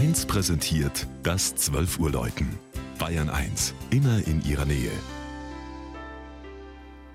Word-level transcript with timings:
1 0.00 0.24
präsentiert 0.24 1.06
das 1.22 1.54
12 1.56 1.98
Uhr 1.98 2.10
Läuten. 2.10 2.58
Bayern 2.98 3.28
1, 3.28 3.74
immer 3.90 4.26
in 4.26 4.42
ihrer 4.46 4.64
Nähe. 4.64 4.90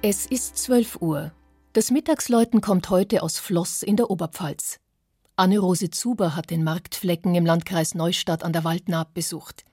Es 0.04 0.27
ist 0.27 0.55
12 0.59 1.02
Uhr. 1.02 1.32
Das 1.73 1.89
Mittagsläuten 1.89 2.61
kommt 2.61 2.91
heute 2.91 3.23
aus 3.23 3.39
Floss 3.39 3.82
in 3.82 3.95
der 3.95 4.11
Oberpfalz. 4.11 4.77
Anne-Rose 5.36 5.89
Zuber 5.89 6.36
hat 6.36 6.52
den 6.52 6.63
Marktflecken 6.63 7.34
im 7.34 7.43
Landkreis 7.43 7.95
Neustadt 7.95 8.43
an 8.43 8.54
der 8.54 8.63
Waldnaab 8.63 9.15
besucht. 9.15 9.65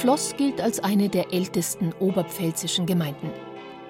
Floss 0.00 0.34
gilt 0.38 0.62
als 0.62 0.80
eine 0.80 1.10
der 1.10 1.34
ältesten 1.34 1.92
oberpfälzischen 2.00 2.86
Gemeinden. 2.86 3.30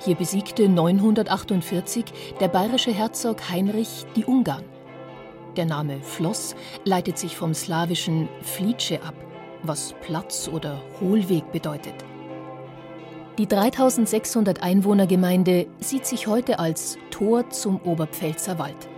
Hier 0.05 0.17
besiegte 0.17 0.69
948 0.69 2.05
der 2.41 2.49
bayerische 2.49 2.91
Herzog 2.91 3.49
Heinrich 3.49 4.07
die 4.17 4.25
Ungarn. 4.25 4.65
Der 5.55 5.67
Name 5.67 6.01
Floss 6.03 6.57
leitet 6.85 7.17
sich 7.17 7.37
vom 7.37 7.55
slawischen 7.55 8.29
Flice 8.43 9.01
ab, 9.07 9.15
was 9.63 9.95
Platz 10.01 10.51
oder 10.53 10.83
Hohlweg 11.01 11.53
bedeutet. 11.53 11.95
Die 13.39 13.47
3600 13.47 14.65
Einwohnergemeinde 14.65 15.69
sieht 15.79 16.07
sich 16.07 16.27
heute 16.27 16.59
als 16.59 16.99
Tor 17.13 17.51
zum 17.51 17.81
Oberpfälzer 17.83 18.59
Wald. 18.59 18.89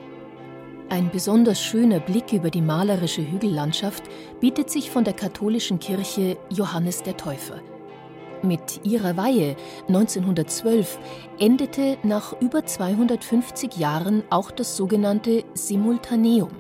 Ein 0.93 1.09
besonders 1.11 1.59
schöner 1.59 2.01
Blick 2.01 2.35
über 2.35 2.51
die 2.51 2.61
malerische 2.61 3.23
Hügellandschaft 3.23 4.03
bietet 4.41 4.69
sich 4.69 4.91
von 4.91 5.05
der 5.05 5.15
katholischen 5.15 5.79
Kirche 5.79 6.37
Johannes 6.51 7.03
der 7.03 7.17
Täufer. 7.17 7.63
Mit 8.43 8.81
ihrer 8.85 9.17
Weihe 9.17 9.57
1912 9.89 10.99
endete 11.39 11.97
nach 12.03 12.39
über 12.43 12.67
250 12.67 13.79
Jahren 13.79 14.23
auch 14.29 14.51
das 14.51 14.77
sogenannte 14.77 15.45
Simultaneum. 15.55 16.51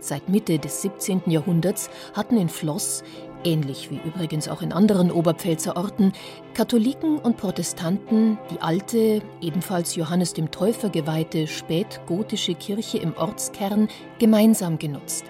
Seit 0.00 0.30
Mitte 0.30 0.58
des 0.58 0.80
17. 0.80 1.24
Jahrhunderts 1.26 1.90
hatten 2.14 2.38
in 2.38 2.48
Floss 2.48 3.04
ähnlich 3.44 3.90
wie 3.90 4.00
übrigens 4.04 4.48
auch 4.48 4.62
in 4.62 4.72
anderen 4.72 5.10
Oberpfälzer 5.10 5.76
Orten, 5.76 6.12
Katholiken 6.54 7.18
und 7.18 7.36
Protestanten 7.36 8.38
die 8.50 8.60
alte, 8.60 9.22
ebenfalls 9.40 9.96
Johannes 9.96 10.34
dem 10.34 10.50
Täufer 10.50 10.90
geweihte 10.90 11.46
spätgotische 11.46 12.54
Kirche 12.54 12.98
im 12.98 13.16
Ortskern 13.16 13.88
gemeinsam 14.18 14.78
genutzt. 14.78 15.24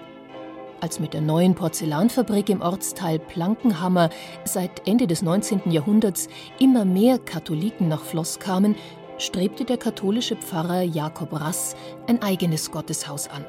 Als 0.81 1.00
mit 1.00 1.12
der 1.12 1.23
neuen 1.23 1.55
Porzellanfabrik 1.55 2.48
im 2.50 2.62
Ortsteil 2.62 3.19
Plankenhammer 3.19 4.11
seit 4.45 4.87
Ende 4.87 5.06
des 5.06 5.22
19. 5.22 5.70
Jahrhunderts 5.70 6.28
immer 6.61 6.84
mehr 6.84 7.19
Katholiken 7.19 7.89
nach 7.89 8.03
Floss 8.03 8.39
kamen, 8.39 8.77
strebte 9.19 9.65
der 9.65 9.77
katholische 9.77 10.37
Pfarrer 10.37 10.83
Jakob 10.83 11.33
Rass 11.33 11.75
ein 12.06 12.22
eigenes 12.22 12.70
Gotteshaus 12.70 13.28
an 13.28 13.45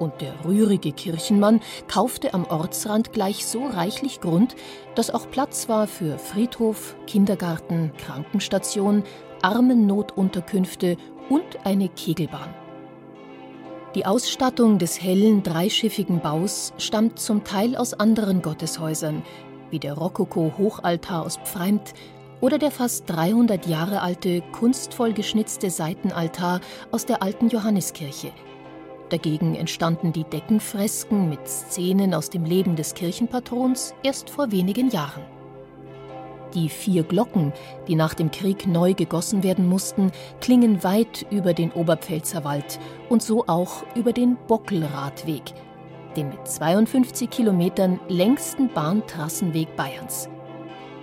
und 0.00 0.20
der 0.20 0.32
rührige 0.44 0.92
Kirchenmann 0.92 1.60
kaufte 1.86 2.34
am 2.34 2.44
Ortsrand 2.46 3.12
gleich 3.12 3.46
so 3.46 3.66
reichlich 3.66 4.20
Grund, 4.20 4.56
dass 4.94 5.10
auch 5.10 5.30
Platz 5.30 5.68
war 5.68 5.86
für 5.86 6.18
Friedhof, 6.18 6.96
Kindergarten, 7.06 7.92
Krankenstation, 7.98 9.04
Armennotunterkünfte 9.42 10.96
und 11.28 11.44
eine 11.64 11.88
Kegelbahn. 11.88 12.54
Die 13.94 14.06
Ausstattung 14.06 14.78
des 14.78 15.02
hellen, 15.02 15.42
dreischiffigen 15.42 16.20
Baus 16.20 16.72
stammt 16.78 17.18
zum 17.18 17.44
Teil 17.44 17.76
aus 17.76 17.92
anderen 17.92 18.40
Gotteshäusern, 18.40 19.22
wie 19.70 19.80
der 19.80 19.94
Rokoko-Hochaltar 19.94 21.26
aus 21.26 21.38
Pfreimt 21.44 21.92
oder 22.40 22.58
der 22.58 22.70
fast 22.70 23.10
300 23.10 23.66
Jahre 23.66 24.00
alte, 24.00 24.42
kunstvoll 24.52 25.12
geschnitzte 25.12 25.70
Seitenaltar 25.70 26.60
aus 26.90 27.04
der 27.04 27.22
alten 27.22 27.48
Johanneskirche– 27.48 28.32
Dagegen 29.10 29.56
entstanden 29.56 30.12
die 30.12 30.24
Deckenfresken 30.24 31.28
mit 31.28 31.46
Szenen 31.46 32.14
aus 32.14 32.30
dem 32.30 32.44
Leben 32.44 32.76
des 32.76 32.94
Kirchenpatrons 32.94 33.92
erst 34.04 34.30
vor 34.30 34.52
wenigen 34.52 34.88
Jahren. 34.88 35.24
Die 36.54 36.68
vier 36.68 37.02
Glocken, 37.02 37.52
die 37.88 37.96
nach 37.96 38.14
dem 38.14 38.30
Krieg 38.30 38.66
neu 38.66 38.94
gegossen 38.94 39.42
werden 39.42 39.68
mussten, 39.68 40.12
klingen 40.40 40.82
weit 40.82 41.26
über 41.30 41.54
den 41.54 41.72
Oberpfälzer 41.72 42.44
Wald 42.44 42.78
und 43.08 43.22
so 43.22 43.44
auch 43.46 43.84
über 43.94 44.12
den 44.12 44.36
Bockelradweg, 44.46 45.42
den 46.16 46.28
mit 46.28 46.46
52 46.46 47.30
Kilometern 47.30 48.00
längsten 48.08 48.72
Bahntrassenweg 48.72 49.74
Bayerns. 49.76 50.28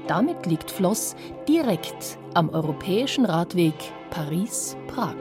Damit 0.08 0.46
liegt 0.46 0.72
Floss 0.72 1.16
direkt 1.48 2.18
am 2.34 2.50
europäischen 2.50 3.26
Radweg 3.26 3.76
Paris-Prag. 4.10 5.16